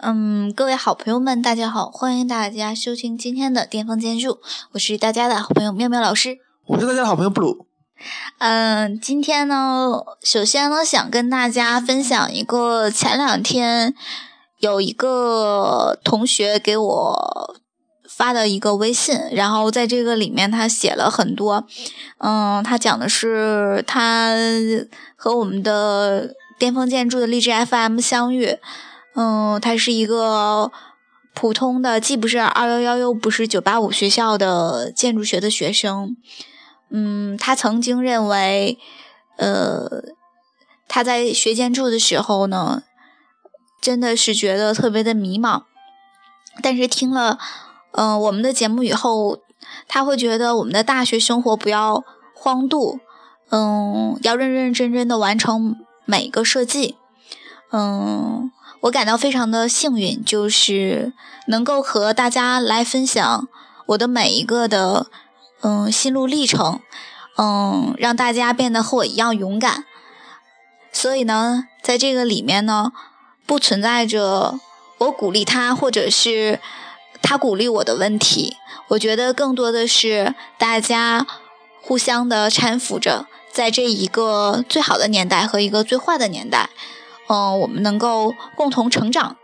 [0.00, 4.38] 嗯，各位好朋友们，大家好，欢迎大家收听今天的巅峰建筑，
[4.70, 7.66] 我是大家的好朋友妙妙老师，我是大家的好朋友布鲁。
[8.38, 13.92] 嗯，今天呢，首先呢，想跟大家分享一个前两天
[14.60, 17.56] 有一个同学给我
[18.08, 21.66] 发的一个微信，然后在这个里面他写了很多，
[22.18, 24.32] 嗯，他讲的是他
[25.16, 28.58] 和我们的巅峰建筑的励志 FM 相遇。
[29.14, 30.70] 嗯，他是一个
[31.34, 36.16] 普通的，既不是二幺幺，又不是九八五学校的建筑学的学生。
[36.90, 38.78] 嗯，他曾经认为，
[39.36, 40.02] 呃，
[40.86, 42.82] 他在学建筑的时候呢，
[43.80, 45.62] 真的是觉得特别的迷茫。
[46.62, 47.38] 但是听了，
[47.92, 49.38] 嗯，我们的节目以后，
[49.86, 52.04] 他会觉得我们的大学生活不要
[52.34, 53.00] 荒度，
[53.50, 56.96] 嗯，要认认真真的完成每一个设计，
[57.72, 58.50] 嗯。
[58.82, 61.12] 我感到非常的幸运，就是
[61.46, 63.48] 能够和大家来分享
[63.86, 65.08] 我的每一个的
[65.62, 66.80] 嗯心路历程，
[67.36, 69.84] 嗯，让大家变得和我一样勇敢。
[70.92, 72.92] 所以呢，在这个里面呢，
[73.46, 74.58] 不存在着
[74.98, 76.60] 我鼓励他或者是
[77.20, 78.56] 他鼓励我的问题。
[78.88, 81.26] 我觉得更多的是大家
[81.82, 86.70] 互相的搀扶着，在这一个最好的年代和一个最坏的年代。
[87.28, 89.36] 嗯，我们能够共同成长。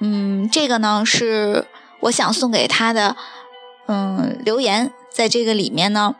[0.00, 1.66] 嗯，这个呢是
[2.00, 3.14] 我想送给他的
[3.86, 6.14] 嗯留言，在这个里面呢，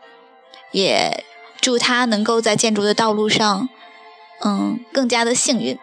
[0.71, 1.25] 也
[1.59, 3.67] 祝他能够在建筑的道路上
[4.43, 5.79] 嗯更加的幸运。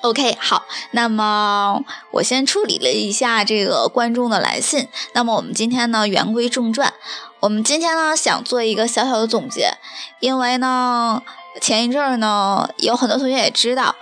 [0.00, 4.88] OK，好，那么我先处理了一下这个观众的来信。
[5.12, 6.92] 那么我们今天呢言归正传，
[7.38, 9.74] 我们今天呢想做一个小小的总结，
[10.18, 11.22] 因为呢。
[11.60, 13.94] 前一阵儿呢，有很多同学也知道，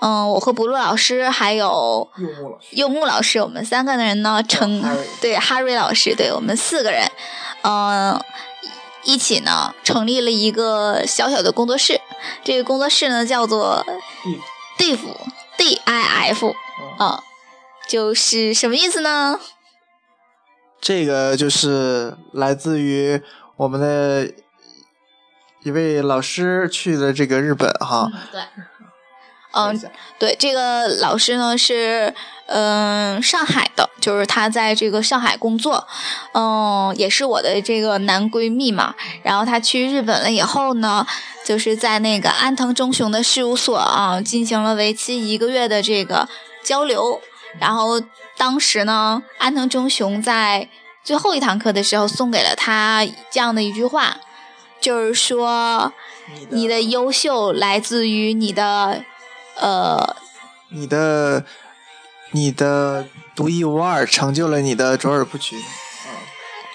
[0.00, 2.08] 嗯，我和不露老师还有
[2.70, 4.82] 柚木老师，我们三个人呢成
[5.20, 7.10] 对哈瑞老师，对我们四个人，
[7.62, 8.20] 嗯，
[9.04, 12.00] 一起呢成立了一个小小的工作室。
[12.44, 13.84] 这个工作室呢叫做
[14.78, 15.00] Diff
[15.56, 16.54] D I F，
[16.98, 17.22] 啊，
[17.88, 19.38] 就是什么意思呢？
[20.80, 23.22] 这个就是来自于
[23.56, 24.32] 我们的。
[25.64, 28.40] 一位老师去的这个日本哈，对，
[29.52, 32.12] 嗯，对，这个老师呢是
[32.46, 35.86] 嗯上海的，就是他在这个上海工作，
[36.34, 38.94] 嗯，也是我的这个男闺蜜嘛。
[39.22, 41.06] 然后他去日本了以后呢，
[41.44, 46.28] 就是在那个安藤忠雄的事务所啊，进行了为期一个月的这个
[46.64, 47.20] 交流。
[47.60, 48.00] 然后
[48.36, 50.68] 当时呢，安藤忠雄在
[51.04, 54.16] 最后一堂课的时候送给了他这样的一句话。
[54.82, 55.92] 就是说，
[56.50, 59.04] 你的优秀来自于你的，
[59.60, 60.16] 呃，
[60.70, 61.44] 你的，
[62.32, 63.06] 你的
[63.36, 65.56] 独一无二，成就了你的卓尔不群。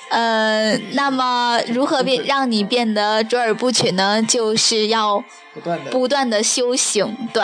[0.09, 4.23] 呃，那么如何变让你变得卓尔不群呢？
[4.23, 5.21] 就是要
[5.53, 7.43] 不断的不断的修行，对，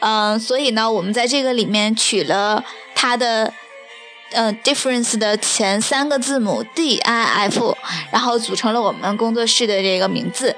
[0.00, 2.62] 嗯，所以呢，我们在这个里面取了
[2.94, 3.54] 他的。
[4.34, 7.76] 嗯，difference 的前三个字母 D I F，
[8.10, 10.56] 然后组成了我们工作室的这个名字。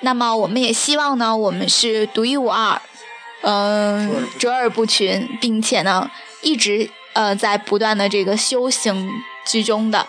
[0.00, 2.80] 那么，我们也希望呢，我们是独一无二，
[3.42, 6.10] 嗯，卓尔不群，并且呢，
[6.40, 9.10] 一直呃在不断的这个修行
[9.44, 10.06] 之中的。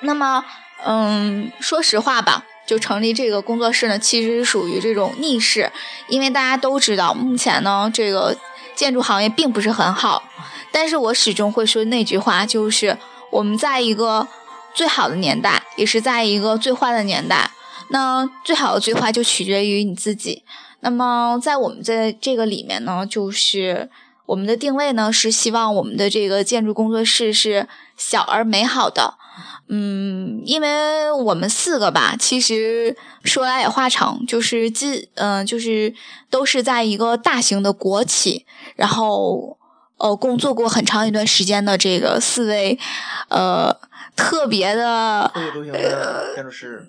[0.00, 0.44] 那么，
[0.84, 5.72] 嗯，说实话吧，就成立这个工作室呢，其实属于这种逆势，
[6.08, 8.36] 因为大家都知道，目前呢，这个
[8.74, 10.22] 建筑行业并不是很好。
[10.70, 12.96] 但是我始终会说那句话，就是
[13.32, 14.28] 我们在一个
[14.74, 17.50] 最好的年代，也是在一个最坏的年代。
[17.90, 20.44] 那最好的最坏就取决于你自己。
[20.80, 23.90] 那么在我们在这个里面呢，就是
[24.26, 29.14] 我们的定位呢，是希望我们的这个建筑工作室是小而美好的。
[29.68, 35.92] 嗯，因为我们四个吧，其实说来也话长，就是进嗯，就是
[36.30, 39.57] 都是在一个大型的国企，然后。
[39.98, 42.78] 呃，工作过很长一段时间的这个四位，
[43.28, 43.76] 呃，
[44.14, 46.86] 特别的，呃，建筑师，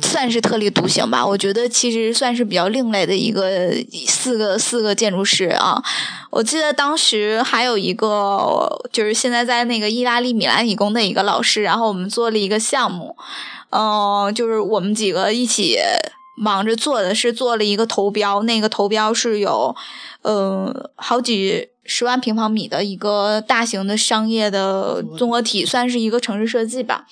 [0.00, 1.26] 算是特立独行吧。
[1.26, 3.70] 我觉得其实算是比较另类的一个
[4.08, 5.82] 四个四个建筑师啊。
[6.30, 13.14] 我记得当时还有一个，就是现在在那个意大利米兰理工的一个老师，然后我们做了一个项目，
[13.68, 15.78] 嗯，就是我们几个一起
[16.38, 19.76] 忙着做的是做了一个投标，那个投标是有，
[20.22, 21.68] 呃，好几。
[21.84, 27.06] 十万平方米的一个大型的商业的综合体，算是一个城市设计吧。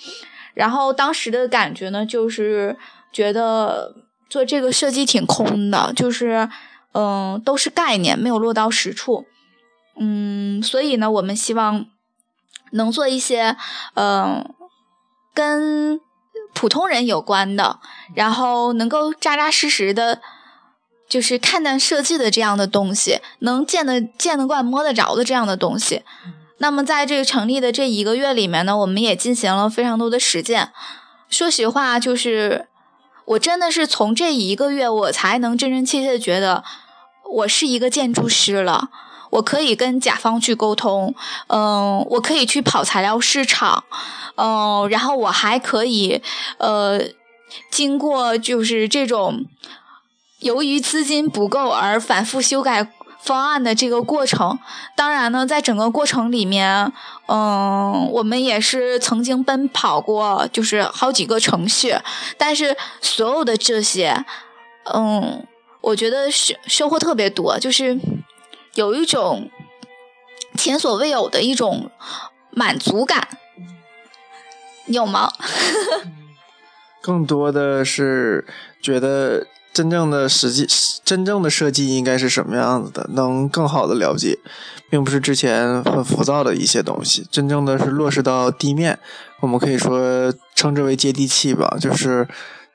[0.55, 2.77] 然后当时的感觉呢，就是
[3.13, 3.95] 觉得
[4.29, 6.49] 做这个设计挺空的，就是
[6.93, 9.27] 嗯，都是概念，没有落到实处。
[9.99, 11.87] 嗯，所以呢，我们希望
[12.73, 13.57] 能做一些，
[13.95, 14.55] 嗯，
[15.35, 16.01] 跟
[16.55, 17.79] 普通人有关的，
[18.15, 20.21] 然后能够扎扎实实的，
[21.11, 26.03] 就是看淡设计的这样的东西，能见得见得惯、摸得着的这样的东西。
[26.59, 30.71] 那么，在这个成立的这一个月里面呢，我们也进行了非常多的实践。
[31.29, 32.69] 说实话，就是
[33.25, 36.63] 我真的是从这一个月，我才能真真切切的觉得
[37.33, 38.91] 我是一个建筑师了。
[39.31, 41.15] 我可以跟甲方去沟通，
[41.47, 43.85] 嗯，我可以去跑材料市场，
[44.35, 46.21] 嗯，然后我还可以，
[46.59, 47.01] 呃，
[47.71, 49.47] 经过就是这种
[50.41, 52.93] 由于资金不够而反复修改。
[53.23, 54.59] 方案的这个过程，
[54.97, 56.91] 当然呢，在整个过程里面，
[57.27, 61.95] 嗯，我们也是曾经奔跑过，就是好几个程序，
[62.39, 64.25] 但是所有的这些，
[64.95, 65.47] 嗯，
[65.83, 68.01] 我觉得收收获特别多，就是
[68.73, 69.51] 有一种
[70.57, 71.91] 前所未有的一种
[72.53, 73.29] 满足感，
[74.87, 75.31] 有吗？
[77.03, 78.47] 更多的是
[78.81, 79.47] 觉得。
[79.73, 80.67] 真正的实际，
[81.05, 83.09] 真正的设计应该是什么样子的？
[83.13, 84.39] 能更好的了解，
[84.91, 87.27] 并不是之前很浮躁的一些东西。
[87.31, 88.99] 真正的是落实到地面，
[89.41, 91.77] 我们可以说称之为接地气吧。
[91.81, 92.27] 就是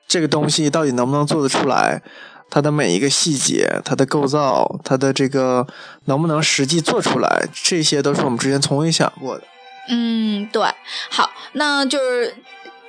[0.08, 2.02] 这个东西到底能不能做得出来？
[2.50, 5.68] 它的每一个细节，它的构造，它的这个
[6.06, 7.48] 能不能实际做出来？
[7.54, 9.44] 这些都是我们之前从未想过的。
[9.90, 10.64] 嗯，对。
[11.10, 12.36] 好，那就是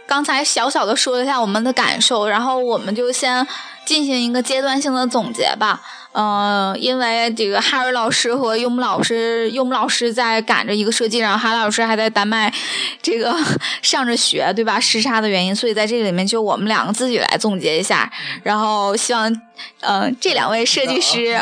[0.06, 3.47] 刚才小小的说了一下我们的感受，然后我们就先。
[3.87, 5.81] 进行一个阶段性的总结吧，
[6.11, 12.53] 嗯，因为这个哈瑞老师和优木老师，优木老师在赶着一个设计，然后哈瑞老师还在丹麦，
[13.00, 13.32] 这个
[13.82, 14.81] 上着学，对吧？
[14.81, 18.12] 时差的原因，所以在这里面就我们两个自己来总结一下，
[18.43, 19.32] 然后希望，
[19.82, 21.41] 嗯，这两位设计师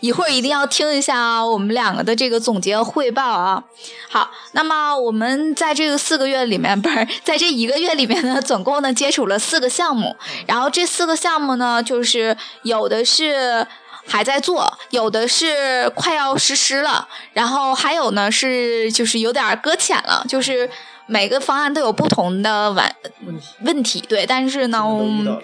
[0.00, 3.62] 一会儿一定要听一下我们两个的这个总结汇报啊。
[4.08, 10.16] 好，那么我们在这个四个月里面，不是在这一个月里面呢，总共呢接触了四个项目，
[10.46, 13.66] 然后这四个项目呢，就是有的是
[14.06, 20.70] 还在做，有的是快要实施了，然后还有呢是就是有点搁浅了，就是
[21.06, 22.94] 每个方案都有不同的问
[23.60, 24.84] 问题，对，但是呢，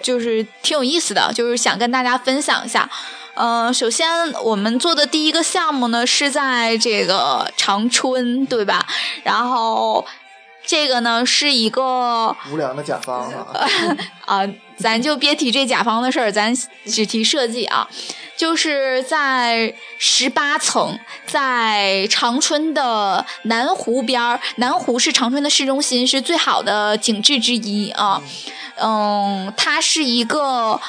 [0.01, 2.89] 就是挺有意思的，就是想跟大家分享一下。
[3.35, 8.85] 嗯，首先我们做的第一个项目呢是在这个长春，对吧？
[9.23, 10.05] 然后
[10.65, 13.31] 这个呢是一个无良的甲方
[14.25, 14.41] 啊，
[14.77, 16.55] 咱就别提这甲方的事儿，咱
[16.85, 17.87] 只提设计啊。
[18.35, 28.21] 就是在十八层，在长春的南湖边儿，南湖是长春的市中心，是最好的景致之一啊。
[28.77, 30.79] 嗯，它是一个。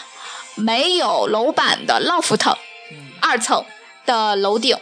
[0.57, 2.57] 没有楼板的 loft，
[3.21, 3.65] 二层
[4.07, 4.77] 的楼顶，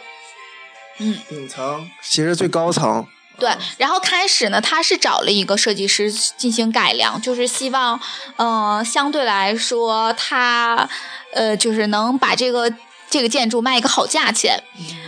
[0.99, 3.07] 嗯，顶层其实最高层。
[3.39, 7.99] 对，然后开始呢，他是找了一个设计师进行改良，就是希望，
[8.37, 10.87] 嗯，相对来说，他，
[11.33, 12.71] 呃，就是能把这个
[13.09, 14.61] 这个建筑卖一个好价钱。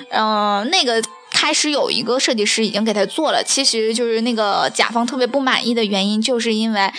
[0.09, 1.01] 嗯，那个
[1.31, 6.91] 开始有一个设计师已经给他做了，其实就是那个甲方特别不满意的原因，就是因为。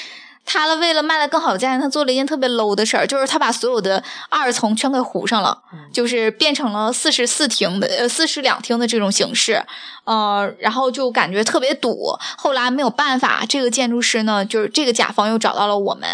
[0.46, 5.60] 他了，为了卖的更好价钱，他做了一件特别 low 的事儿，就是他把所有的二层全给糊上了，
[5.92, 9.60] 就是变成了四室四厅的呃四室两厅的这种形式，
[10.04, 12.16] 呃，然后就感觉特别堵。
[12.38, 16.08] 后来没有办法，这个建筑师呢，就是这个甲方又找到了我们，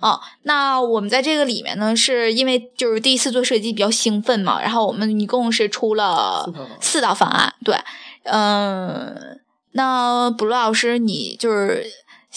[0.00, 7.78] 啊，那我们在这个里面呢，是因为就是第一次做设计比较兴奋嘛，然后我们一共是出了四道方案，对，
[8.24, 9.38] 嗯，
[9.72, 11.86] 那布鲁老师，你就是。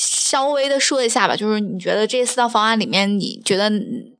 [0.01, 3.69] 稍微的说一下吧，就是你觉得这四套方案里面，你觉得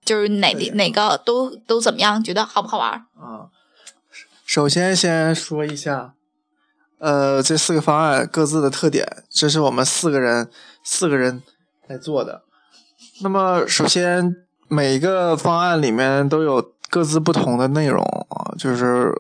[0.04, 2.22] 就是哪哪个都都怎么样？
[2.22, 2.92] 觉得好不好玩？
[2.92, 3.48] 啊，
[4.46, 6.16] 首先先说一下，
[6.98, 10.50] 呃，这四个方案各自的特点，这是我们四个人
[10.84, 11.42] 四个人
[11.88, 12.44] 来做的。
[13.22, 14.36] 那么，首先
[14.68, 19.14] 每一个方案里面都有各自不同的内容啊，就是。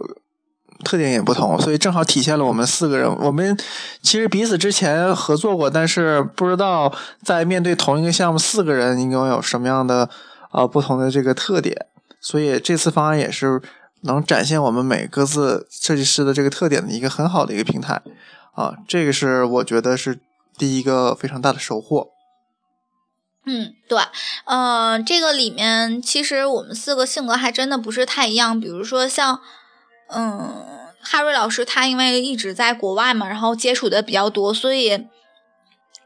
[0.85, 3.13] 特点也不同，所以正好体现了我们四个人。
[3.19, 3.57] 我们
[4.01, 10.09] 其实彼此之前合作过，但是不知道在面对同一个项目，四个人应该有什么样的
[10.53, 11.87] 呃不同的这个特点。
[12.21, 13.61] 所以这次方案也是
[14.03, 18.01] 能展现我们每各自设计师的这个特点的一个很好的一个平台
[18.53, 18.75] 啊。
[18.87, 20.19] 这个是我觉得是
[20.57, 22.07] 第一个非常大的收获。
[23.45, 23.99] 嗯，对，
[24.45, 28.57] 嗯，这个里面其实我们四个性格还真的不是太一样。
[28.57, 29.41] 比如说像。
[30.11, 30.65] 嗯，
[31.01, 35.07] 哈瑞老师他因为一直在国外嘛，然后接触的比较多，所以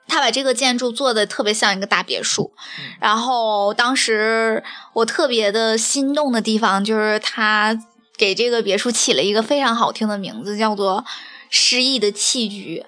[0.07, 2.53] 他把这个建筑做的特别像一个大别墅。
[2.99, 7.77] 然后当时我特别的心动的地方就是他
[8.17, 11.05] 给这个别墅起了一个非常好听的名字，叫做
[11.49, 12.85] “诗意的器居”。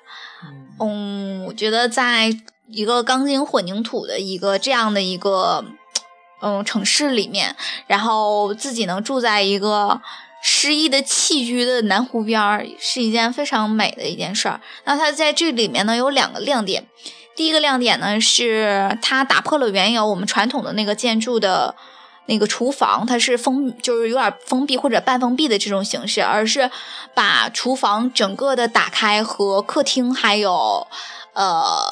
[0.79, 2.29] 嗯，我觉得在
[2.67, 5.63] 一个钢筋混凝土的一个这样的一个
[6.41, 7.55] 嗯城市里面，
[7.87, 10.01] 然后自己能住在一个
[10.47, 14.61] 诗意的器居的南湖边儿，是一件非常美的一件事儿。
[14.83, 16.87] 那它在这里面呢有两个亮点，
[17.35, 21.75] 第一个亮点呢是它打破了原有我们传统的那个建筑的。
[22.27, 26.71] 那个厨房它是封，就是有点封闭或者半封闭的这种形式，而是
[27.13, 30.87] 把厨房整个的打开和客厅还有
[31.33, 31.85] 呃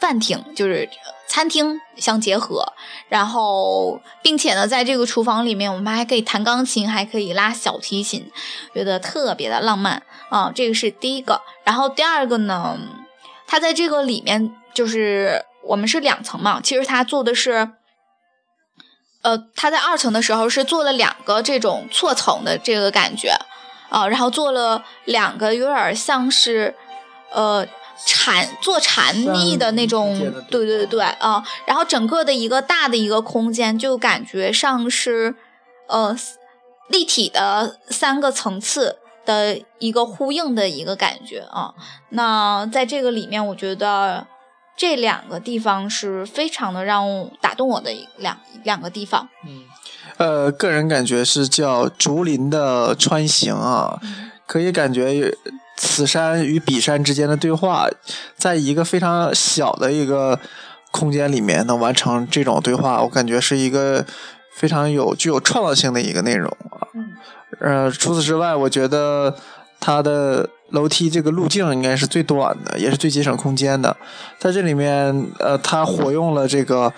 [0.00, 0.88] 饭厅，就是
[1.30, 2.74] 餐厅相结合。
[3.08, 8.30] 然后，并且呢，在这个厨房里面，我们还可以弹钢琴，还可以拉小提琴，
[8.74, 10.50] 觉得特别的浪漫啊。
[10.54, 11.40] 这个是第一个。
[11.64, 12.78] 然后第二个呢，
[13.46, 17.70] 它在这个里面就是我们是两层嘛，其实它做的是。
[19.22, 23.36] 呃，他在二层的时候是做了两个这种错层的这个感觉，
[23.90, 26.74] 啊，然后做了两个有点像是，
[27.30, 27.66] 呃，
[28.06, 30.18] 禅做禅意的那种，
[30.50, 35.34] 对对对啊，然后整个的一个大的一个空间就感觉上是，
[35.88, 36.16] 呃，
[36.88, 41.74] 立体的三个层次的一个呼应的一个感觉啊。
[42.10, 44.26] 那在这个里面，我觉得。
[44.76, 49.28] 这两个地方是非常的让打动我的两两个地方。
[49.46, 49.64] 嗯，
[50.16, 54.00] 呃，个人感觉是叫竹林的穿行啊，
[54.46, 55.36] 可以感觉
[55.82, 57.88] 此山与彼山之间的对话，
[58.36, 60.38] 在一个非常小的一个
[60.90, 64.04] 空间里面能完成这种对话，我感觉是一个
[64.54, 66.86] 非常有具有创造性的一个内容啊。
[66.92, 67.12] 嗯，
[67.60, 69.34] 呃，除此之外，我觉得
[69.80, 70.50] 它的。
[70.70, 73.96] 楼梯这个路径应该是最短的，也是最节省空间的。
[74.38, 76.92] 在这里面，呃，它活用了这个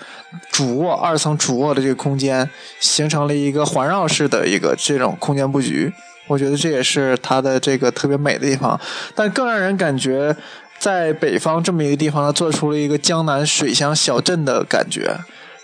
[0.51, 2.47] 主卧二层主卧的这个空间，
[2.79, 5.91] 形成了一个环绕式的一个这种空间布局。
[6.27, 8.79] 我觉得这也是它的这个特别美的地方。
[9.15, 10.35] 但更让人感觉，
[10.79, 15.17] 在北方这么一个地方，它做出了一个江南水乡小镇的感觉，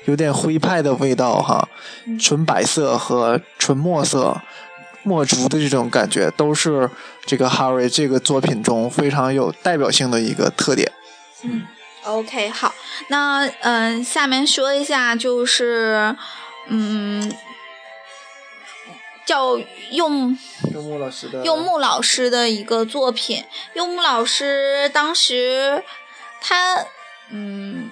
[0.06, 1.68] 有点徽派的味道哈，
[2.20, 4.42] 纯白色和纯墨色。
[5.04, 6.88] 墨竹的这种感觉，都是
[7.26, 10.92] 这个哈瑞这个作品中非常有代表性的一个特点。
[11.42, 11.64] 嗯
[12.04, 12.76] ，OK，好，
[13.08, 16.14] 那嗯，下面说一下，就是
[16.68, 17.32] 嗯，
[19.30, 19.58] 叫
[19.92, 20.36] 用
[20.74, 23.46] 用木老师的用木老师的一个作品。
[23.76, 25.84] 用木老师当时
[26.42, 26.84] 他
[27.30, 27.92] 嗯，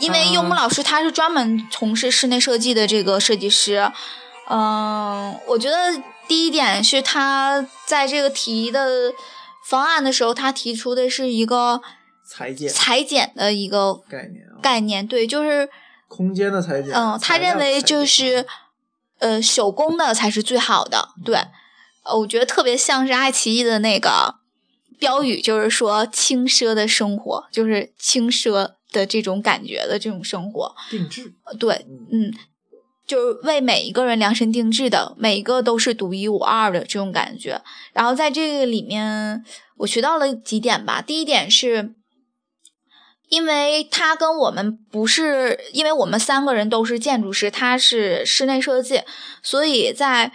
[0.00, 3.92] 因为用木老师他是专门从事室内设计的这个设计师，
[4.50, 5.76] 嗯，我觉得。
[6.28, 9.14] 第一点是他在这个提的
[9.64, 11.80] 方案的时候，他提出的是一个
[12.22, 15.70] 裁剪裁剪的一个概念概念，对，就是
[16.06, 16.92] 空间的裁剪。
[16.92, 18.46] 嗯，他认为就是
[19.18, 21.36] 呃手工的才是最好的，对。
[22.04, 24.36] 呃，我觉得特别像是爱奇艺的那个
[24.98, 30.74] 标语，就是说轻奢的生活，就是轻奢的这种感觉的这种生活。
[30.90, 31.34] 定制。
[31.58, 32.32] 对，嗯。
[33.06, 37.62] 就是为每一个人量身定制的，每一个都是独一无二的这种感觉。
[37.94, 39.42] 然后在这个里面，
[39.78, 41.00] 我学到了几点吧。
[41.00, 41.94] 第一点是，
[43.28, 49.02] 因为他跟我们不是，因为我们三个人都是建筑师，他是室内设计，
[49.42, 50.32] 所以在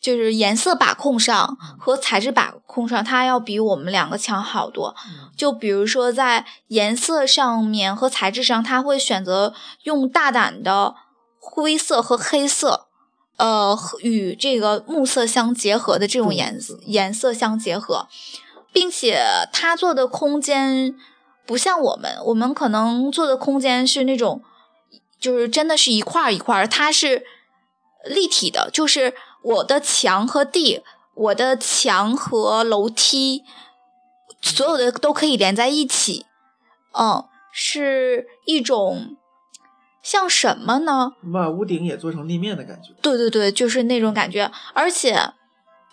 [0.00, 4.94] 就是颜色把控上和材质把控上，他要比我们两个强好多。
[5.36, 10.94] 就比如说在颜色上面和材质上，他会选择用大胆的。
[11.46, 12.86] 灰色和黑色，
[13.36, 18.08] 呃，与这个木色相结合的这种颜色颜色相结合，
[18.72, 19.22] 并且
[19.52, 20.96] 他做的空间
[21.46, 24.42] 不像我们，我们可能做的空间是那种，
[25.18, 27.24] 就是真的是一块一块，它是
[28.04, 30.82] 立体的，就是我的墙和地，
[31.14, 33.44] 我的墙和楼梯，
[34.40, 36.26] 所有的都可以连在一起，
[36.92, 39.16] 嗯，是一种。
[40.02, 41.14] 像什么呢？
[41.32, 42.90] 把屋顶也做成立面的感觉。
[43.00, 44.52] 对对对，就是那种感觉。
[44.74, 45.32] 而且，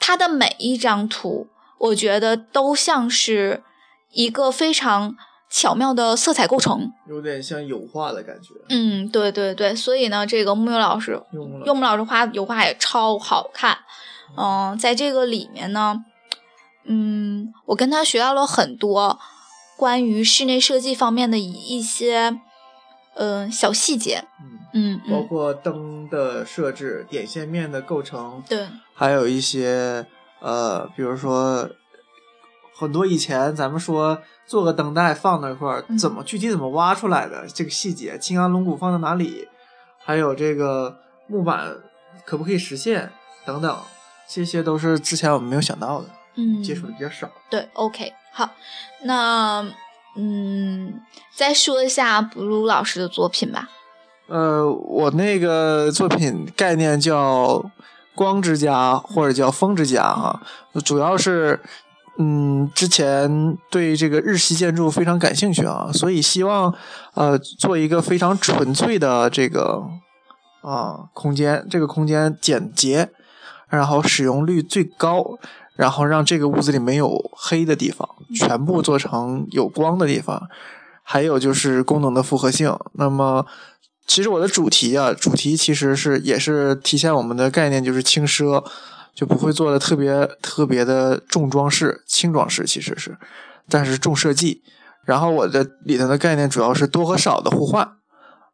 [0.01, 3.63] 它的每一张图，我觉得都像是
[4.11, 5.15] 一个非常
[5.51, 8.55] 巧妙的色彩构成，有点像油画的感觉。
[8.69, 9.75] 嗯，对对对。
[9.75, 13.77] 所以呢，这个木木老师用木老师画油画也超好看。
[14.37, 16.03] 嗯，在这个里面呢，
[16.85, 19.19] 嗯，我跟他学到了很多
[19.77, 22.39] 关于室内设计方面的一些。
[23.13, 24.23] 嗯，小细节，
[24.73, 30.07] 嗯嗯，包括灯的设置、点线面的构成，对，还有一些
[30.39, 31.69] 呃，比如说
[32.81, 39.47] 很多以前咱们说做个灯带放那块儿，怎么具体怎么挖出来的这个细节，青钢龙骨放在哪里，
[40.03, 40.97] 还有这个
[41.27, 41.75] 木板
[42.25, 43.11] 可不可以实现
[43.45, 43.77] 等等，
[44.27, 46.07] 这些都是之前我们没有想到的，
[46.37, 47.29] 嗯，接触的比较少。
[47.51, 48.49] 对，OK，好，
[49.03, 49.63] 那
[50.15, 50.99] 嗯，
[51.35, 53.69] 再说一下布鲁老师的作品吧。
[54.27, 57.63] 呃，我那个作品概念叫
[58.15, 60.41] 光之家或者叫风之家哈，
[60.83, 61.61] 主要是
[62.23, 66.71] 嗯之前对这个日系建筑非常感兴趣啊，所以希望
[67.15, 69.83] 呃做一个非常纯粹的这个
[70.61, 73.09] 啊空间，这个空间简洁，
[73.69, 75.39] 然后使用率最高，
[75.75, 80.47] 然后让这个屋子里没有黑的地方，全部做成有光的地方，
[81.01, 82.77] 还有就是功能的复合性。
[82.93, 83.47] 那么
[84.05, 88.63] 其实我的主题啊，主题其实是也是体现我们的概念，就是轻奢，
[89.13, 93.17] 就不会做的特别特别的重装饰、轻装饰，其实是，
[93.69, 94.63] 但是重设计。
[95.03, 97.83] 然后我的里头的概念主要是多和少的互换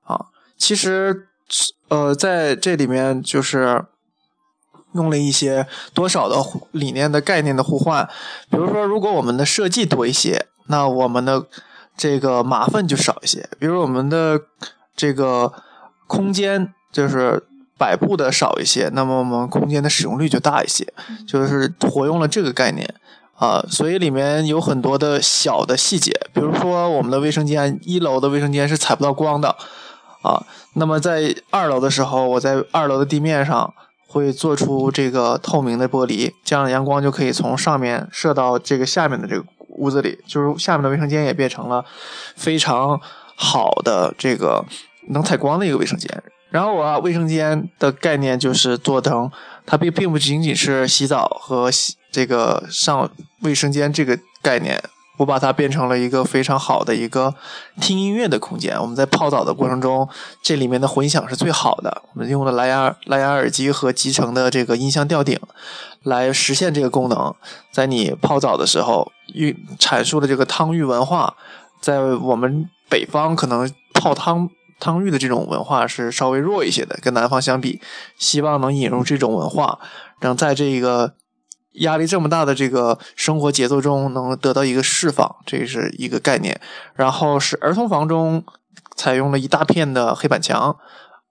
[0.03, 0.27] 啊。
[0.57, 1.27] 其实
[1.89, 3.85] 呃，在这里面就是
[4.93, 6.35] 用了一些多少的
[6.71, 8.07] 理念的概念的互换。
[8.49, 11.45] 比如说，如果我们的设计多一些，那我们的
[11.95, 13.49] 这个麻烦就少一些。
[13.59, 14.41] 比如我们的
[14.95, 15.53] 这个
[16.07, 17.45] 空间就是
[17.77, 20.85] 摆布的少一些，那么我们空间的使用率就大一些，
[21.27, 22.95] 就是活用了这个概念
[23.35, 23.63] 啊。
[23.69, 29.55] 所以里面有很多的小的细节，比如说我们的卫生间，一楼的卫生间是采不到光的
[30.23, 30.43] 啊。
[30.73, 33.73] 那么在二楼的时候，我在二楼的地面上
[34.07, 41.85] 会做出这个透明的玻璃，这样阳光就可以从上面射到这个下面的这个屋子里，就是下面的卫生间也变成了
[42.35, 42.99] 非常
[43.35, 44.65] 好的这个
[45.09, 46.23] 能采光的一个卫生间。
[46.49, 49.29] 然后我卫生间的概念就是做成，
[49.65, 53.09] 它并并不仅仅是洗澡和洗这个上
[53.41, 54.81] 卫生间这个概念。
[55.17, 57.33] 我把它变成了一个非常好的一个
[57.81, 58.79] 听音乐的空间。
[58.79, 60.07] 我们在泡澡的过程中，
[60.43, 62.03] 这里面的混响是最好的。
[62.13, 65.39] 我们用了蓝牙蓝牙耳机和集成的这个音箱吊顶
[66.03, 67.33] 来实现这个功能。
[67.71, 71.35] 在你泡澡的时候，浴阐述的这个汤浴文化，
[71.81, 74.47] 在我们北方可能泡汤
[74.79, 77.81] 汤浴的这种文化是稍微弱一些的，跟南方相比，
[78.17, 79.79] 希望能引入这种文化，
[80.19, 81.15] 让在这个。
[81.81, 86.59] 压力这么大的这个生活节奏中，能得到一个释放，这是一个概念。
[86.95, 88.43] 然后是儿童房中
[88.95, 90.75] 采用了一大片的黑板墙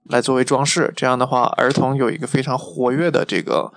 [0.09, 3.73] 来作为装饰，这样的话，儿童有一个非常活跃的这个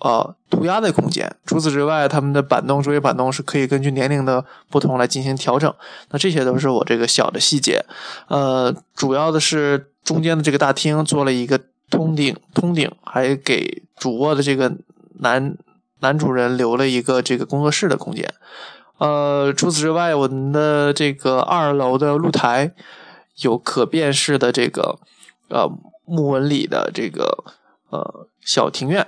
[0.00, 1.34] 呃涂鸦的空间。
[1.46, 5.74] 除此之外，他们的板凳、桌椅板凳是可以根据年龄的不同来进行调整。
[6.10, 7.84] 那这些都是我这个小的细节。
[8.28, 14.72] 呃，主要的是中间的这个大厅做了一个通顶，通顶还给主卧的这个
[15.20, 15.56] 男。
[16.02, 18.28] 男主人留了一个这个工作室的空间，
[18.98, 22.72] 呃，除此之外，我们的这个二楼的露台
[23.36, 24.98] 有可变式的这个
[25.52, 25.68] 呃
[26.04, 27.44] 木纹里的这个
[27.90, 29.06] 呃小庭院。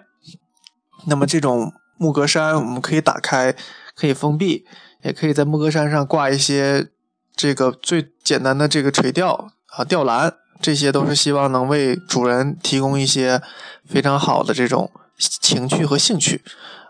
[1.07, 3.55] 那么这种木格栅我们可以打开，
[3.97, 4.65] 可以封闭，
[5.03, 6.89] 也可以在木格栅上挂一些
[7.35, 13.43] 这个最简单的这个垂钓啊吊篮，这些都是希望能为主人提供一些
[13.85, 16.43] 非常好的这种情趣和兴趣。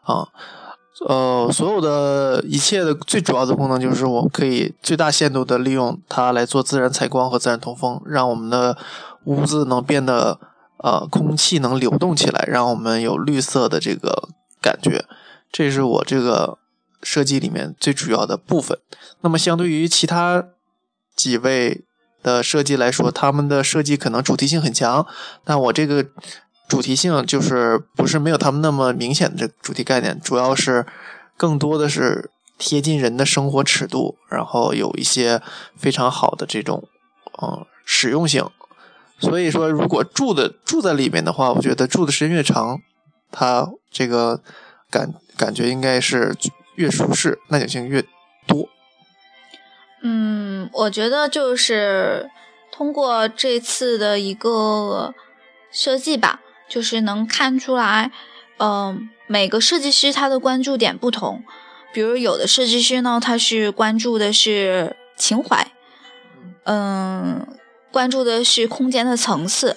[0.02, 0.28] 啊，
[1.08, 8.76] 呃，所有的一切的最主要的功能就是我们可以最大限度的利用它来做自然采光和自然通风，让我们的
[9.24, 10.38] 屋子能变得
[10.78, 14.28] 呃空气能流动起来，让我们有绿色的这个
[14.60, 15.04] 感觉。
[15.52, 16.58] 这是我这个
[17.02, 18.78] 设计里面最主要的部分。
[19.20, 20.44] 那么相对于其他
[21.14, 21.84] 几位
[22.22, 25.06] 的设计来说，他们的设计可能主题性很强，
[25.44, 26.06] 但我这个。
[26.66, 30.86] 主题性就是不是没有他们那么明显的这主题概念，主要是
[31.36, 35.42] 更多的是贴近人的生活尺度，然后有一些
[35.76, 36.88] 非常好的这种
[37.42, 38.48] 嗯实用性。
[39.18, 42.80] 所以说，如果住的住在里面的话，我觉得住的时间越长，
[43.30, 44.40] 它这个
[44.90, 46.34] 感感觉应该是
[46.76, 48.02] 越舒适，耐久性越
[48.46, 48.68] 多。
[50.02, 52.30] 嗯，我觉得就是
[52.70, 55.14] 通过这次的一个
[55.70, 56.40] 设计吧。
[56.66, 58.10] 就是能看出来，
[58.56, 61.44] 嗯，每个设计师他的关注点不同。
[61.92, 65.70] 比如有的设计师呢，他是关注的是情怀，
[66.64, 67.46] 嗯，
[67.94, 69.76] 关注的是空间的层次；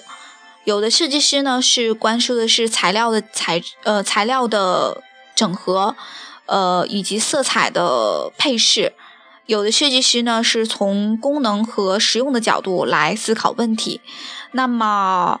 [0.64, 5.00] 有的设计师呢是关注的是材料的材呃材料的
[5.36, 5.94] 整合，
[6.46, 8.90] 呃以及色彩的配饰；
[9.46, 14.00] 有的设计师呢是从功能和实用的角度来思考问题。
[14.50, 15.40] 那么。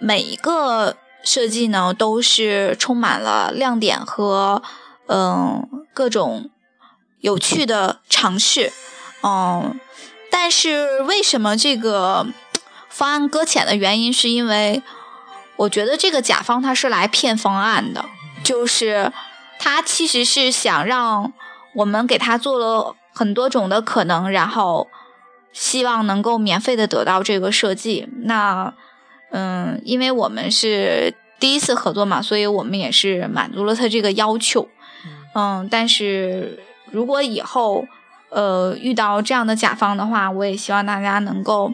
[0.00, 4.62] 每一个设计呢，都是充满了亮点和
[5.08, 6.50] 嗯各种
[7.18, 8.72] 有趣的尝试，
[9.24, 9.80] 嗯，
[10.40, 12.24] 但是为什么这个
[12.88, 14.80] 方案搁浅的原因，是因为
[15.56, 18.04] 我觉得这个甲方他是来骗方案的，
[18.44, 19.12] 就是
[19.58, 21.32] 他其实是想让
[21.74, 24.86] 我们给他做了很多种的可能，然后
[25.52, 28.08] 希望能够免费的得到这个设计。
[28.22, 28.72] 那
[29.32, 34.68] 嗯，因为我们是第一次合作嘛，所以我们也是满足了他这个要求。
[35.34, 37.86] 嗯，但是如果以后
[38.30, 41.72] 呃遇到这样的甲方的话，我也希望大家能够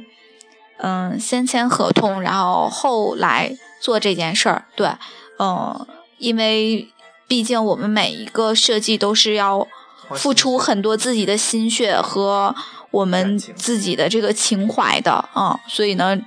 [0.79, 4.65] 嗯先签合同，然后后来做这件事儿。
[4.75, 4.91] 对，
[5.39, 5.87] 嗯，
[6.19, 6.89] 因为
[7.27, 9.67] 毕竟我们每一个设计都是要
[10.11, 12.55] 付出很多自己的心血和
[12.91, 16.21] 我们自己的这个情怀的啊、所以呢。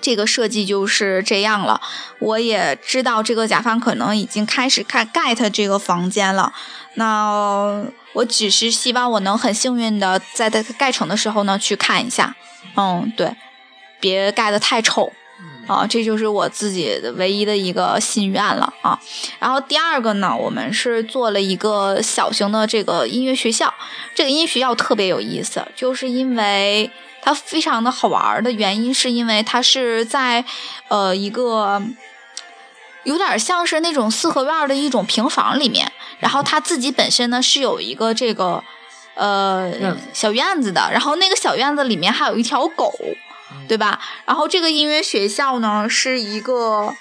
[0.00, 1.80] 这个设计就是这样了，
[2.20, 6.52] 我也知道这个甲方可能已经开始看 get 这个房间了。
[6.94, 12.34] 那我只是希望我能很幸运的在它盖成的时候呢去看一下，
[12.76, 13.34] 嗯，对，
[14.00, 15.12] 别盖得太丑
[15.66, 18.98] 啊，这就是我自己的唯一的一个心愿了啊。
[19.38, 23.72] 然后第二个呢，我们是做了一个小型的这个音乐学校，
[24.14, 26.90] 这个音乐学校特别有意思，就是因为。
[27.20, 30.42] 它非常的好玩的原因，是因为它是在，
[30.86, 31.82] 呃，一个
[33.04, 38.62] 有点像是那种四合院的一种平房里面，然后它自己本身呢是有一个这个
[39.14, 42.92] 呃小院子的，然后那个小院子里面还有一条狗，
[43.66, 44.00] 对吧？
[44.24, 46.94] 然后这个音乐学校呢是一个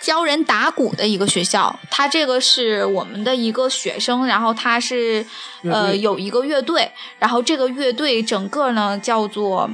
[0.00, 5.26] 教人打鼓的一个学校，它这个是我们的一个学生，然后他是。
[5.62, 9.68] 呃，有一个乐队，然后这个乐队整个呢叫做，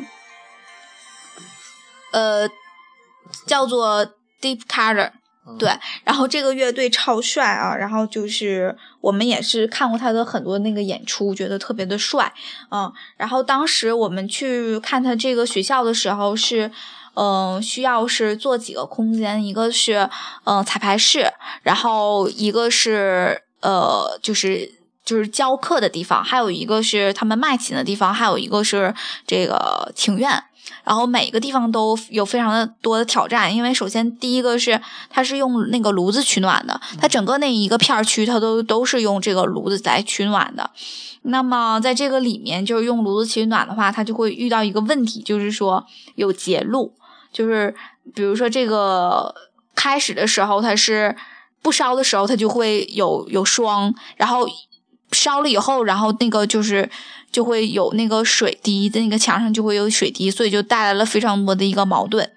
[2.10, 2.50] 呃，
[3.46, 4.04] 叫做
[4.40, 5.12] Deep Color，
[5.58, 5.70] 对，
[6.04, 12.32] 然后这个乐队超帅啊，然后就是我们也是看过他的很多那个演出，觉得特别的帅，
[12.70, 16.70] 嗯，然后当时我们去看他这个学校的时候是，
[17.14, 20.08] 嗯，需要是做几个空间，一个是
[20.44, 21.32] 嗯彩排室，
[21.62, 24.74] 然后一个是呃就是。
[25.06, 28.92] 就是教课的地方，还有一个是他们卖琴的地方，还有一个是
[29.24, 30.42] 这个庭院。
[30.84, 40.70] 然后每个地方都有非常的多的挑战，因为首先第一个是它是用那个炉子取暖的，它整个那一个片区它都都是用这个炉子来取暖的。
[41.22, 46.92] 那么在这个里面，就是用炉子取暖的话，它就会遇到一个问题，就是说有结露，
[47.32, 47.74] 就是
[48.14, 49.34] 比如说这个
[49.74, 51.16] 开始的时候它是
[51.62, 54.46] 不烧的时候，它就会有有霜，然后。
[55.12, 56.90] 烧了以后，然后那个就是
[57.36, 62.30] 就会有那个水滴，在那个墙上就会有水滴，所以就带来了非常多的一个矛盾。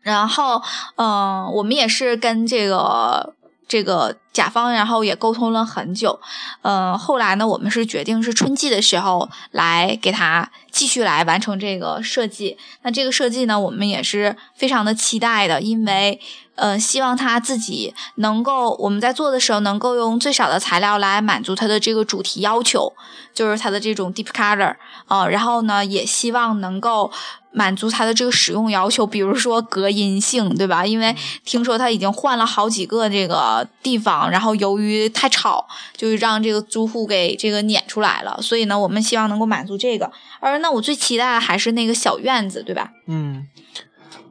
[0.00, 0.62] 然后，
[0.94, 3.34] 嗯，我们也是跟这个
[3.66, 6.20] 这个甲方，然后也沟通了很久。
[6.62, 12.56] 嗯，后来呢，我们是决定是春季的时候来给他继续来完成这个设计。
[12.82, 16.20] 那这个设计呢，我们也是非常的期待的，因为。
[16.56, 22.92] 呃，希望他自己能够，我们在做的时候能够用最少的材料来满足他的这个主题要求，
[23.34, 24.76] 就是他的这种 deep color
[25.08, 27.10] 啊，然后呢，也希望能够
[27.54, 30.84] 满足它的这个使用要求，比如说隔音性，对吧？
[30.84, 31.14] 因为
[31.44, 40.10] 听说他已经换了好几个这个地方，然后由于太吵，就让这个租户给这个撵出来了，所以呢，我们希望能够满足这个。
[40.40, 42.90] 而那我最期待的还是那个小院子，对吧？
[43.06, 43.46] 嗯。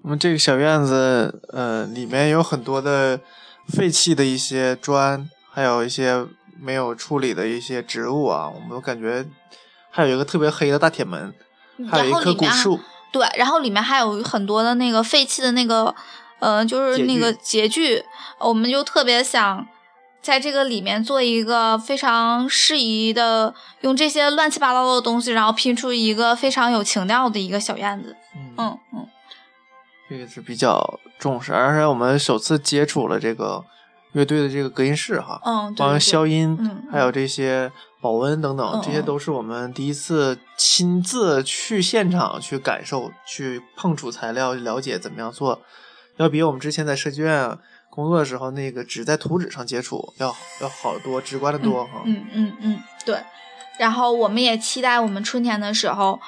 [0.01, 3.21] 我们这个小院子，呃，里面有很多的
[3.69, 6.25] 废弃的一些砖，还有一些
[6.59, 8.51] 没有处理的一些植物啊。
[8.53, 9.25] 我们感觉
[9.89, 11.33] 还有一个特别黑的大铁门，
[11.89, 12.81] 还有一棵古树。
[13.13, 15.95] 对，然后里面还有很多的那个废弃的那个，
[16.39, 18.03] 呃，就是那个洁具。
[18.39, 19.65] 我们就特别想
[20.21, 28.17] 在这个里面做一个非常适宜的，用这些乱七八糟的东西，然后拼出一个非常有情调的一个小院子。
[28.57, 29.07] 嗯嗯。
[30.09, 33.63] 这个是比较重视，而且我们首次接触了这个
[34.13, 36.57] 乐队的这个隔音室哈，嗯，帮消音，
[36.91, 37.71] 还有这些
[38.01, 45.61] 保温等等，这些都是我们第一次亲自去现场去感受、去碰触材料、了解怎么样做，
[46.17, 47.57] 要比我们之前在设计院
[47.89, 50.27] 工作的时候那个只在图纸上接触要
[50.61, 52.01] 要好多、直观的多哈。
[52.05, 53.19] 嗯嗯嗯，对。
[53.79, 56.19] 然后我们也期待我们春天的时候，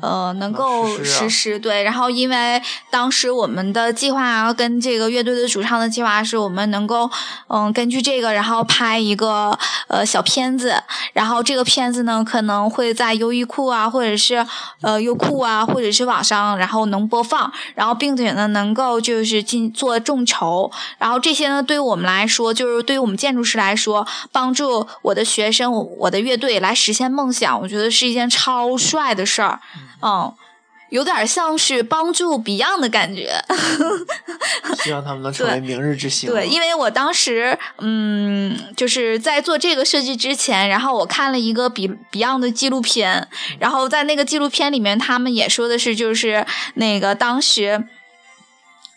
[0.00, 1.58] 呃，能够实施。
[1.58, 7.10] 对，然后因为当时我们的计划跟这个乐队的主唱的计划是我们能够，
[7.48, 10.74] 嗯，根据这个然后拍一个呃小片子，
[11.14, 14.46] 然后这个片子呢可能会在优衣库啊，或者是
[14.82, 26.74] 呃优酷啊，或者是网上，然后能播放，然后并且呢能够就是进做众筹，然后这些呢对于我们来说，就是对于我们建筑师来说，帮助我的学生，我的乐队来。
[26.74, 29.53] 实现梦想，我觉得是一件超帅的事儿。
[30.02, 30.32] 嗯，
[30.90, 33.32] 有点像是帮助 Beyond 的感觉。
[34.82, 36.30] 希望他们能成为明日之星。
[36.30, 47.86] 对，因为我当时嗯，就是在做这个设计之前，然后我看了一个比 Beyond 的纪录片，然后在那个纪录片里面，他们也说的是，就是那个当时。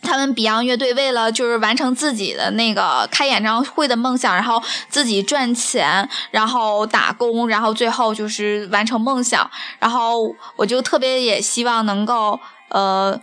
[0.07, 9.49] 他们 Beyond 乐队为了就是完成自己的那个开演唱会的梦想，然后自己赚钱，然后打工，然后最后就是完成梦想。
[9.79, 12.39] 然后我就特别也希望能够
[12.69, 13.19] 呃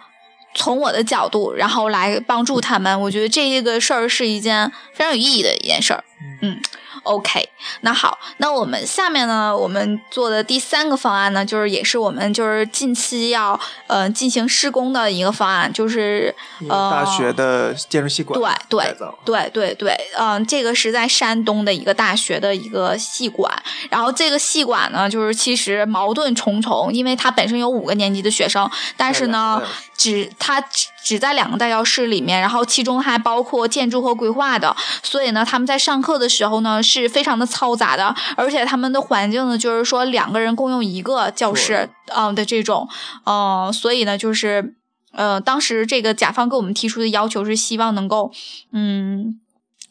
[0.54, 3.00] 从我的角度，然后来帮助他们。
[3.00, 6.04] 我觉得这个事儿是一件非常有意义的一件事儿。
[6.42, 6.60] 嗯。
[7.02, 7.48] OK，
[7.80, 16.34] 那好，那我们下面呢，我们做的第三个方案呢，就是也是我们就是近期要呃进行施工的一个方案，就是
[16.68, 23.52] 呃大学的建筑系馆对对对对对，嗯，这个是在山东的一个大学的一个系馆，
[23.90, 29.62] 然后这个系馆呢，就是其实矛盾重重，因为它本身有五个年级的学生，但是呢。
[29.96, 42.86] 只它只只在两个大教室里面，然后其中还包括建筑和规划的，所以呢，他们在上课的时候呢是非常的嘈杂的，而且他们的环境呢就是说两个人共用一个教室，嗯的这种，
[43.24, 44.74] 嗯，所以呢就是，
[45.12, 48.30] 呃，当时这个甲方给我们提出的要求是希望能够，
[48.72, 49.40] 嗯，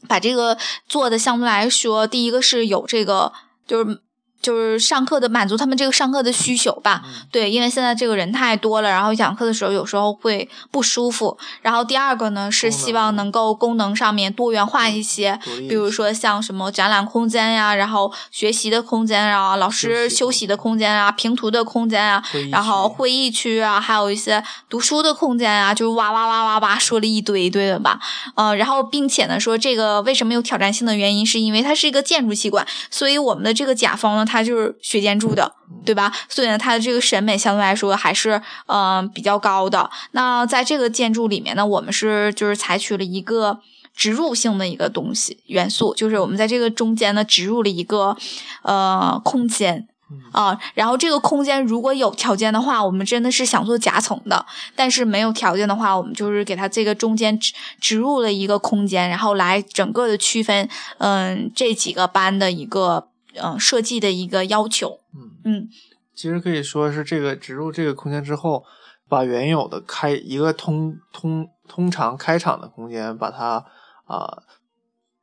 [0.08, 3.34] 把这个做的相对来说，第一个是有这个
[3.68, 4.03] 就是。
[4.44, 7.02] 就是上课的满足他们这个上课的需求吧，
[7.32, 11.38] 对，因为现在这个人太多了，然后讲课的时候有时候会不舒服。
[11.62, 27.98] 然后第二个呢是希望能够功能上面多元化一些，比如说像什么展览空间呀，然后学习的空间啊，老师休息的空间啊，评图的空间啊，然后会议区啊，还有一些读书的空间啊，就是哇哇哇哇哇说了一堆一堆的吧，
[28.36, 34.26] 呃，然后并且呢说这个为什么有挑战性的原因，是因为它是一个建筑系馆，所以我们的这个甲方呢。
[34.34, 35.54] 他就是学建筑的，
[35.86, 36.12] 对吧？
[36.28, 39.88] 所以呢，他的这个审美相对来说还是嗯比较高的。
[40.14, 43.60] 那在这个建筑里面呢，我们是就是采取了一个
[43.96, 48.18] 植入性的一个东西元素，就是我们在这个中间呢植入了一个
[48.64, 49.88] 呃空间
[50.32, 50.58] 啊。
[50.74, 54.44] 然后这个空间如果有条件的话，我们真的是想做夹层的；
[54.76, 60.68] 但是没有条件的话，我们就是给它这个中间植植入了一个空间，然后来整个的区分
[60.98, 63.10] 嗯这几个班的一个。
[63.42, 65.00] 嗯，设计的一个要求。
[65.14, 65.70] 嗯嗯，
[66.14, 68.64] 其实可以说是这个植入这个空间之后，
[69.08, 73.66] 把原有的开一个通通通常开场的空间，把它
[74.06, 74.44] 啊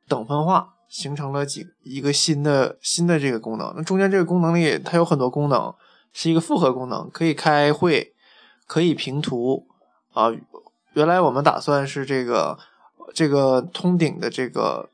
[0.07, 3.73] 等分化，形成了几一个新的新的这个功能。
[3.75, 5.73] 那中间这个功能里，它有很多功能，
[6.11, 8.13] 是一个复合功能，可以开会，
[8.67, 9.67] 可以平图
[10.13, 10.31] 啊。
[10.93, 12.59] 原来我们打算是这个
[13.13, 14.89] 这个通顶的这个。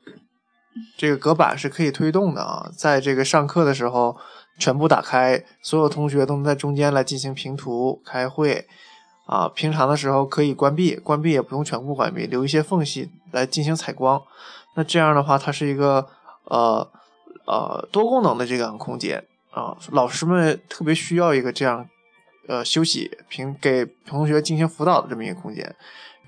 [0.96, 4.16] 这个隔板是可以推动的啊，在这个上课的时候
[4.58, 8.66] 全部打开，所有同学都能在中间来进行评图、开会
[9.26, 9.48] 啊。
[9.48, 14.22] 平常的时候可以关闭，关闭也不用全部关闭，留一些缝隙来进行采光。
[14.74, 16.08] 那这样的话，它是一个
[16.44, 16.88] 呃
[17.46, 19.76] 呃多功能的这样空间啊。
[19.90, 21.88] 老师们特别需要一个这样
[22.46, 25.74] 呃休息、平给同学进行辅导的这么一个空间。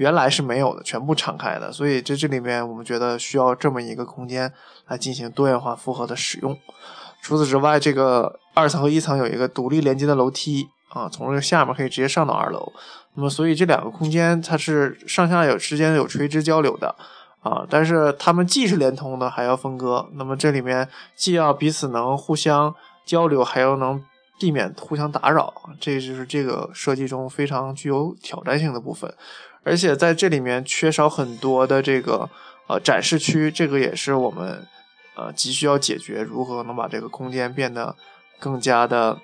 [0.01, 4.51] 原来是没有的，全部敞开的，所以在这里面我们觉得需要这么一个空间
[4.87, 6.57] 来进行多元化复合的使用。
[7.21, 12.73] 除此之外，这个二层和一层有一个独立连接的楼梯啊，从这个下面可以直接上到二楼。
[13.13, 16.97] 那么，所以这两个空间它是上下有之间有垂直交流的
[17.43, 20.09] 啊，但是它们既是连通的，还要分割。
[20.15, 24.03] 那么这里面既要彼此能互相交流，还要能
[24.39, 29.15] 避免互相打扰，这就是这个设计中非常具有挑战性的部分。
[29.63, 32.29] 而且在这里面缺少很多的这个
[32.67, 34.67] 呃展示区，这个也是我们
[35.17, 37.95] 呃急需要解决，如何能把这个空间变得
[38.39, 39.19] 更加的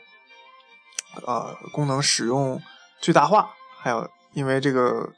[1.24, 2.60] 呃功能使用
[3.00, 3.50] 最大化。
[3.78, 5.10] 还有，因为这个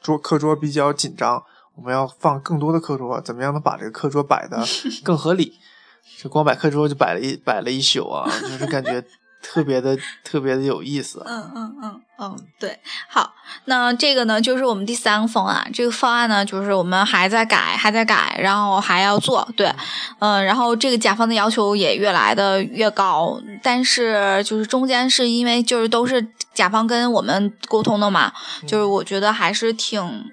[0.00, 1.42] 桌课桌比较紧张，
[1.74, 4.62] 我们要放更多的课桌，怎么样能把这个课桌摆的
[5.02, 5.58] 更合理？
[6.18, 9.04] 这光摆课桌就摆了一摆了一宿啊，就是感觉。
[9.42, 13.34] 特别的特别的有意思，嗯嗯嗯嗯，对，好，
[13.66, 19.72] 那这个呢就是我们第三个方案，这个方案呢就是我们还在改，还在改，然后还要做，对，
[20.18, 28.32] 嗯，然后这个甲方的要求也越来的越高，但是就是中间是因为就是都是甲方跟我们沟通的嘛，
[28.66, 30.30] 就是我觉得还是挺。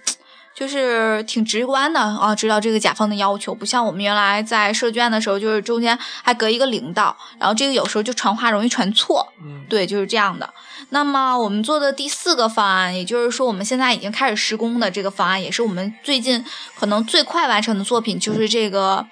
[0.56, 10.50] 就是挺直观的啊，知道这个甲方的要求，不像我们原来在设卷的时候，就是中间还隔一个领导，然后这个有时候就传话容易传错，嗯，对，就是这样的。
[10.92, 16.46] 那么我们做的第四个方案，也就是说我们现在已经开始施工的这个方案，也是我们最近
[16.80, 19.06] 可能最快完成的作品，就是这个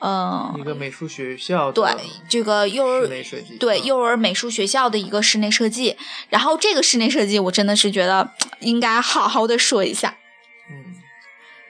[0.00, 1.94] 嗯、一个美术学校的对
[2.28, 5.96] 这个幼儿室内设计，嗯对幼儿美术学校的一个室内设计。
[6.28, 10.16] 然后这个室内设计，我真的是觉得应该好好的说一下。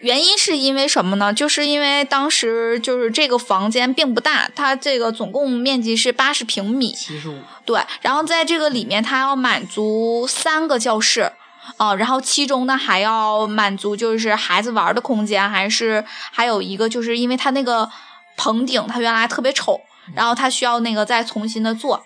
[0.03, 1.33] 嗯原因是因为什么呢？
[1.33, 7.81] 就是因为当时就是这个房间并不大，它这个总共面积是八十平米，七十五，对。
[8.01, 11.31] 然后在这个里面，它要满足三个教室，
[11.77, 17.89] 啊、然后其中呢还要满足就是孩子玩的空间，还是还有一个就是因为它那个
[18.37, 19.81] 棚顶它原来特别丑，
[20.17, 22.05] 然后它需要那个再重新的做。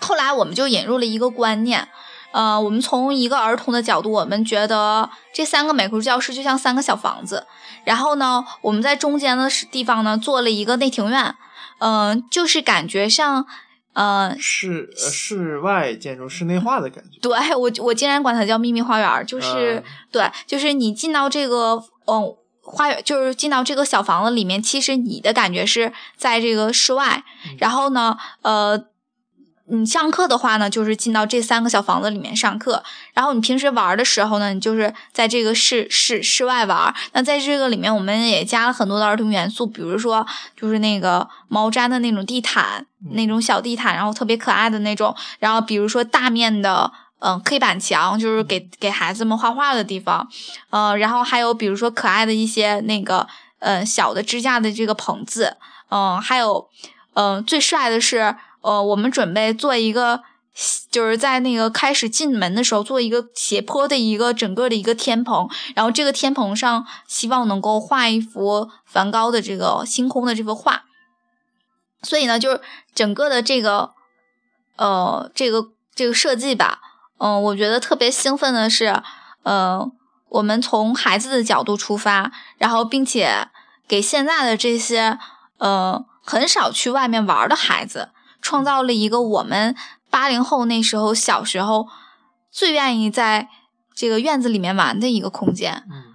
[0.00, 1.86] 后来我们就引入了一个观念，
[2.32, 7.46] 呃，我们从一个儿童的角度，我们觉得这三个美术教室就像三个小房子，
[7.84, 11.34] 然后呢，我们在中间的地方呢做了一个内庭院，
[11.78, 13.46] 嗯、就是感觉像，
[13.92, 28.86] 呃，室呃室外建筑室内化的感觉，对我我竟然管它叫秘密花园，就是、嗯对，就是你进到这个嗯花园，就是进到这个小房子里面，其实你的感觉是在这个室外，嗯然后呢，呃。
[29.66, 32.82] 你上课的话呢，就是进到这三个小房子里面上课。
[33.14, 36.94] 然后你平时玩的时候呢，你就是在这个室室室外玩。
[37.12, 45.14] 那在这个里面，我们也加了很多的儿童元素，比如说就是那个毛毡的那种地毯，那种小地毯，然后特别可爱的那种。
[45.38, 46.92] 然后比如说大面的。
[47.24, 50.26] 嗯，黑板墙就是给给孩子们画画的地方，
[50.70, 53.28] 呃，然后还有比如说可爱的一些那个
[53.60, 55.56] 呃小的支架的这个棚子，
[55.90, 56.68] 嗯、还有
[57.14, 60.22] 嗯、呃最帅的是呃我们准备做一个
[60.90, 70.84] 就是在那个开始进门的时候做一个斜坡的一个整个的一个天棚，然后这个天棚上希望能够画一幅梵高的这个星空的这幅画，
[72.02, 72.60] 所以呢，就是
[72.94, 73.92] 整个的这个
[74.76, 76.80] 呃这个这个设计吧。
[77.18, 79.00] 嗯，我觉得特别兴奋的是，
[79.44, 79.90] 呃，
[80.28, 83.48] 我们从孩子的角度出发，然后并且
[83.86, 85.18] 给现在的这些
[85.58, 88.10] 呃很少去外面玩的孩子，
[88.42, 89.74] 创造了一个我们
[90.10, 91.88] 八零后那时候小时候
[92.50, 93.48] 最愿意在
[93.94, 95.84] 这个院子里面玩的一个空间。
[95.90, 96.12] 嗯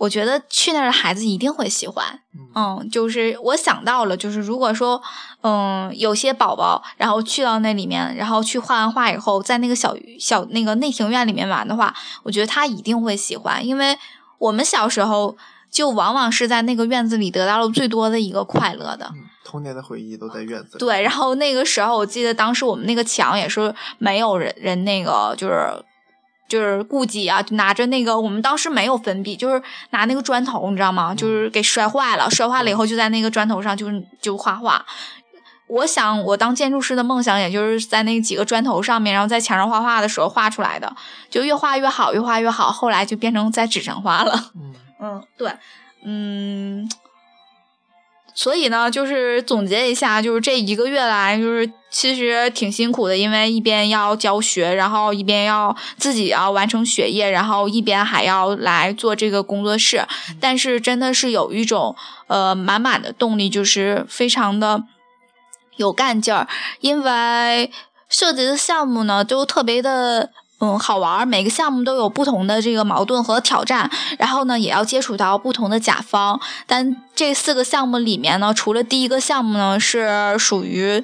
[0.00, 2.20] 我觉得去那儿的孩子一定会喜欢。
[2.32, 5.02] 嗯嗯，就是我想到了，就是如果说，
[5.42, 13.98] 嗯，有些宝宝然后去到那里面，然后去画完画以后，在那个小小那个内庭院里面玩的话，我觉得他一定会喜欢，因为
[14.38, 15.36] 我们小时候
[15.70, 19.12] 就往往是在那个院子里得到了最多的一个快乐的。
[19.14, 25.68] 嗯，童年的回忆都在院子里，对，然后那个时候我记得当时我们那个墙也是没有人人那个就是
[26.48, 31.14] 就是顾忌啊，就拿着那个我们当时没有粉笔，就是拿那个砖头，你知道吗？
[31.14, 34.84] 就是给摔坏了，摔坏了以后就在那个砖头上就是就画画。
[35.68, 40.92] 我想我当建筑师的梦想，也就是在那几个砖头上面，然后在墙上画画的时候画出来的，
[41.30, 44.50] 就越画越好，越画越好，后来就变成在纸上画了。
[44.56, 45.52] 嗯 嗯，对，
[46.04, 46.90] 嗯，
[48.34, 60.06] 所以呢，就是总结一下，就是这一个月来，就是其实挺辛苦的，因为一边要教学，然后一边要自己要完成学业，然后一边还要来做这个工作室，
[60.40, 61.94] 但是真的是有一种
[62.28, 64.84] 呃满满的动力，就是非常的
[65.76, 66.48] 有干劲儿，
[66.80, 67.70] 因为
[68.08, 70.30] 涉及的项目呢都特别的。
[70.60, 76.38] 嗯，好玩儿，每个项目都有不同的这个矛盾和挑战，然后呢，也要接触到不同的甲方。
[76.66, 81.02] 但这四个项目里面呢，除了第一个项目呢是属于，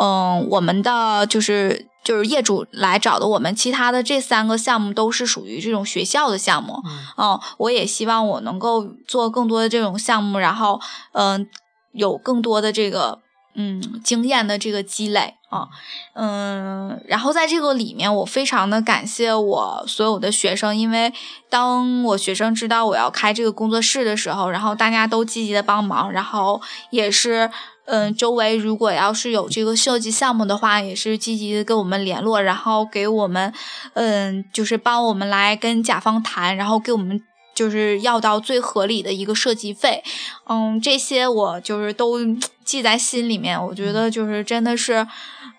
[0.00, 6.82] 嗯，我们的就是就是业主来找的我们，其他的这三个项目都是属于这种学校的项目。
[6.84, 10.80] 嗯嗯，我也希望我能够做更多的这种项目，然后
[11.12, 11.48] 嗯、
[11.92, 13.20] 有更多的这个
[13.56, 15.66] 嗯经验的这个积累啊，
[16.14, 21.12] 嗯，然后在这个里面，我非常的感谢我所有的学生，因为
[21.50, 27.50] 当我学生知道我要开这个工作室的时候，然后大家都积极的帮忙，然后也是。
[27.88, 33.54] 嗯，周围如果要是有这个设计项目的话，也是积极的跟我们联络，然后给我们，
[33.94, 37.22] 嗯，就是帮我们来跟甲方谈，然后给我们
[37.56, 40.04] 就是要到最合理的一个设计费，
[40.44, 42.18] 嗯，这些我就是都
[42.64, 43.60] 记在心里面。
[43.60, 45.06] 我觉得就是真的是，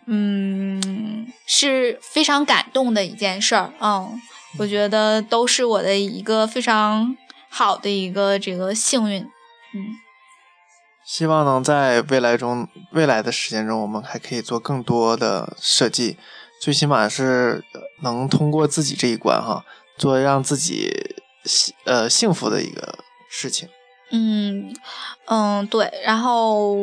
[0.06, 3.74] 嗯，是非常感动的一件事儿。
[3.82, 4.22] 嗯，
[4.60, 7.18] 我觉得都是我的一个非常
[7.50, 9.24] 好的一个这个幸运。
[9.24, 9.98] 嗯
[11.04, 16.18] 希望能在未来中，未来的时间中，我们还可以做更多的设计，
[16.62, 17.64] 最起码是
[18.04, 19.64] 能通过自己这一关哈，
[19.98, 20.92] 做让自己
[21.86, 23.68] 呃幸福的一个事情。
[24.12, 24.74] 嗯
[25.26, 25.92] 嗯，对。
[26.06, 26.76] 然后，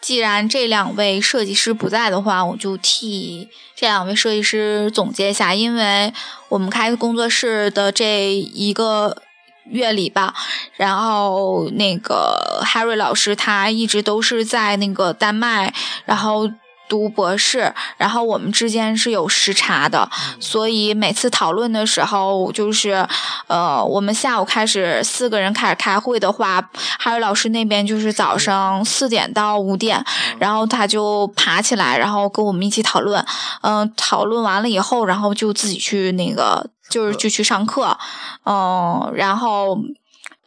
[0.00, 6.12] 既然这两位设计师不在的话，我就替这两位设计师总结一下，因为
[6.48, 9.22] 我们开工作室的这一个
[9.64, 10.34] 月里吧，
[10.76, 15.72] 然后那个 Harry 老师他一直都是在那个丹麦，
[16.04, 16.50] 然后。
[16.88, 20.08] 读博士，然后我们之间是有时差的，
[20.40, 23.06] 所以每次讨论的时候，就是
[23.46, 30.04] 呃，我们下午开始四个人开始开会的话，还有老师那边就是早上四点到五点，
[30.38, 33.24] 然后他就爬起来，然后跟我们一起讨论，
[33.62, 37.98] 嗯，讨论完了以后，然后就自己去那个就是就去上课，
[38.44, 39.78] 嗯，然后。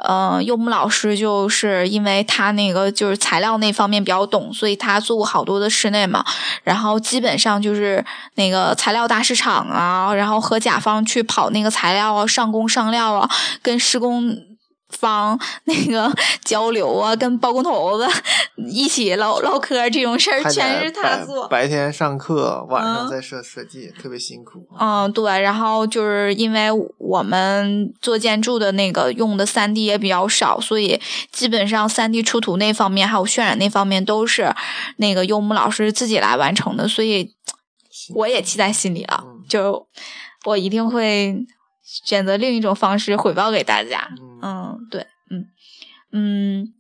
[0.07, 6.25] 嗯，柚木老师就是因为他那个就是材料那方面比较懂，所以他做过好多的室内嘛，
[6.63, 8.03] 然后基本上就是
[8.35, 13.29] 那个材料大市场啊，然后和甲方去跑那个材料啊，上工上料啊，
[13.61, 14.50] 跟施工。
[14.91, 16.11] 方那个
[16.45, 18.07] 交流啊，跟包工头子
[18.69, 21.47] 一起唠唠嗑这种事儿，全是他做。
[21.47, 24.67] 白天上课，晚上在设设计，特别辛苦。
[24.79, 25.39] 嗯，对。
[25.41, 30.99] 然后就是因为我们做建筑的那个用的三 D 也比较少，所以
[31.31, 34.53] 基本上三 D 出图那方面还有渲染那方面都是
[34.97, 37.31] 那个柚木老师自己来完成的，所以
[38.15, 39.23] 我也记在心里了。
[39.49, 39.87] 就
[40.45, 41.35] 我一定会。
[42.05, 44.09] 选择另一种方式回报给大家，
[44.41, 45.45] 嗯，对，嗯
[46.13, 46.73] 嗯，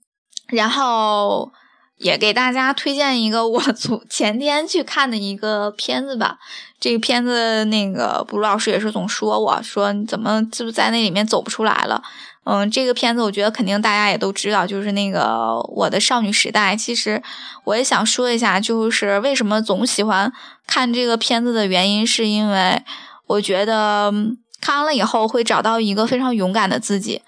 [0.47, 1.51] 然后
[1.97, 6.37] 也给大家推荐一个我 从前天去看的一个片子吧。
[6.79, 12.01] 这个片子那个布鲁老师也是总说我说你怎么是不是在那里面走不出来了？
[12.43, 16.75] 嗯，这个片子我觉得肯定大家也都知道，就是那个我的少女时代。
[16.75, 17.21] 其实
[17.65, 20.31] 我也想说一下，就是为什么总喜欢
[20.65, 22.81] 看这个片子的原因，是因为
[23.27, 24.13] 我觉得。
[24.61, 27.21] 看完了以后会找到一个非常勇敢的自己，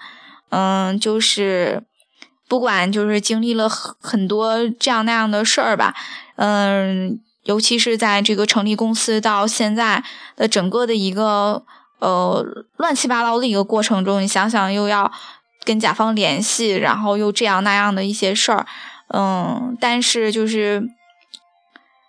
[0.50, 1.82] 嗯，就是
[2.48, 5.94] 不管就是经历了很多这样那样的事儿吧，
[6.36, 10.02] 嗯，尤其是在这个成立公司到现在
[10.36, 11.64] 的整个的一个
[11.98, 15.10] 呃乱七八糟的一个过程中，你想想又要
[15.64, 18.66] 跟甲方联系，然后又这样那样的一些事儿，
[19.08, 20.88] 嗯，但是就是。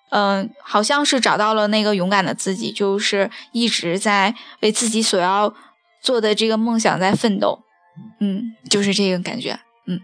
[0.09, 5.53] 嗯，好像是找到了那个勇敢的自己，就是一直在为自己所要
[6.01, 7.63] 做的这个梦想在奋斗。
[8.19, 9.59] 嗯，就是这个感觉。
[9.87, 9.99] 嗯，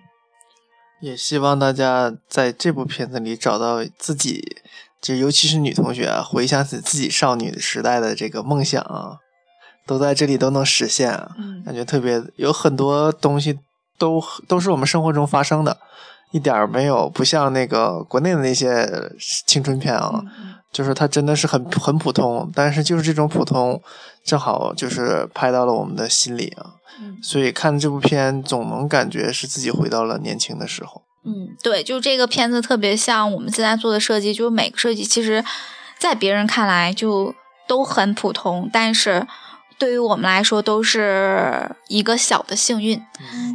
[1.02, 4.58] 也希望大家在这部片子里找到自己，
[5.02, 9.18] 就尤其是女同学啊，回想起自己少女时代的这个梦想啊，
[9.86, 11.12] 都在这里都能实现。
[11.38, 13.60] 嗯，感觉特别有很多东西
[13.98, 15.78] 都都是我们生活中发生的。
[16.32, 18.90] 一点儿没有不像那个国内的那些
[19.46, 20.22] 青春片啊，
[20.72, 23.82] 就是它真的是很很普通，但是就是这种普通，
[24.24, 26.76] 正好就是拍到了我们的心里啊，
[27.22, 31.04] 所以看这部片总能感觉是自己回到了年轻的时候。
[31.24, 35.44] 嗯，对，就这个片子特别像我们现在做的设计，就是每个设计其实，
[36.00, 37.36] 在别人看来就
[37.68, 39.28] 都很普通，但是。
[39.82, 43.02] 对于我们来说都是一个小的幸运，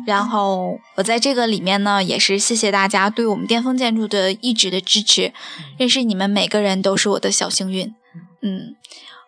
[0.05, 5.33] 然后我在这个里面呢，也是谢谢大家对我们巅峰建筑的一直的支持，
[5.79, 7.95] 认识你们每个人都是我的小幸运。
[8.43, 8.74] 嗯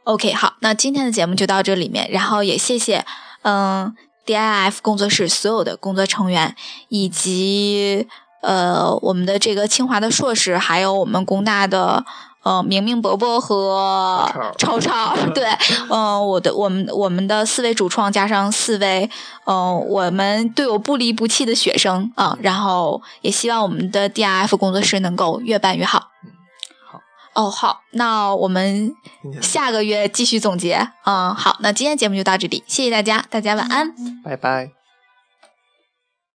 [0.03, 3.07] ，OK，好，那今天的节目就到这里面，然后也谢谢
[3.43, 3.95] 嗯
[4.27, 6.57] DIF 工作室所有的工作成员，
[6.89, 8.09] 以及
[8.43, 12.05] 呃我们的这个清华的硕士，还有我们工大的。
[12.45, 14.27] 嗯，明明伯伯和
[14.57, 15.45] 超超， 对，
[15.91, 19.11] 嗯，我的我们我们的四位主创加上四位，
[19.45, 26.09] 嗯，我们对我不离不弃的学生啊，然后也希望我们的 D R F 工作室能够越办越好。
[26.87, 27.01] 好，
[27.35, 28.95] 哦，好，那我们
[29.43, 30.89] 下个月继续总结。
[31.05, 33.93] 嗯，好，那今天节目就到这里，谢谢大家，大家晚安，
[34.25, 34.78] 拜拜。